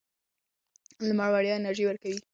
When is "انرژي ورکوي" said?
1.57-2.19